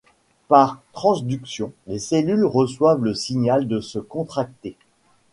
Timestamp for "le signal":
3.03-3.67